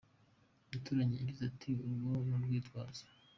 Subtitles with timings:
[0.67, 3.03] Umuturanyi yagize ati:«Urwo ni urwitwazo.